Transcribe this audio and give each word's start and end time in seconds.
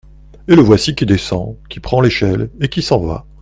Et 0.47 0.55
le 0.55 0.63
voici 0.63 0.95
qui 0.95 1.05
descend, 1.05 1.57
qui 1.69 1.79
prend 1.79 2.01
l’échelle, 2.01 2.49
et 2.59 2.69
qui 2.69 2.81
s’en 2.81 3.01
va. 3.05 3.27